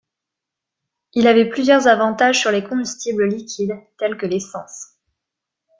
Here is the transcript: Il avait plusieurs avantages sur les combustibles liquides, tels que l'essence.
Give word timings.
Il 1.13 1.27
avait 1.27 1.47
plusieurs 1.47 1.85
avantages 1.85 2.39
sur 2.39 2.49
les 2.51 2.63
combustibles 2.63 3.27
liquides, 3.29 3.77
tels 3.99 4.17
que 4.17 4.25
l'essence. 4.25 4.95